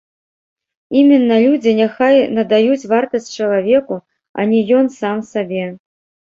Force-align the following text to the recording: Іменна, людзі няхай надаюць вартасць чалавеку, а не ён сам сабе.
Іменна, 1.01 1.35
людзі 1.43 1.71
няхай 1.81 2.17
надаюць 2.37 2.87
вартасць 2.95 3.29
чалавеку, 3.41 3.95
а 4.39 4.47
не 4.55 4.63
ён 4.79 4.85
сам 4.99 5.23
сабе. 5.31 5.63